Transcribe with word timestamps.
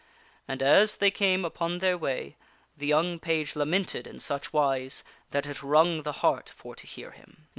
And, 0.47 0.63
as 0.63 0.95
they 0.95 1.11
came 1.11 1.45
upon 1.45 1.77
their 1.77 1.95
way, 1.95 2.35
the 2.75 2.87
young 2.87 3.19
page 3.19 3.55
lamented 3.55 4.07
in 4.07 4.19
such 4.19 4.51
wise 4.51 5.03
that 5.29 5.45
it 5.45 5.61
wrung 5.61 6.01
the 6.01 6.11
heart 6.25 6.49
for 6.49 6.75
to 6.75 6.87
hear 6.87 7.11
him. 7.11 7.45